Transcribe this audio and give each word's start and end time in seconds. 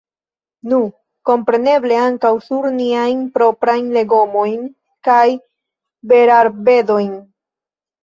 Nu, 0.69 0.77
kompreneble 1.29 1.99
ankaŭ 2.05 2.31
sur 2.47 2.65
niajn 2.79 3.23
proprajn 3.37 3.87
legomojn 4.01 4.67
kaj 5.11 5.23
berarbedojn. 6.17 7.19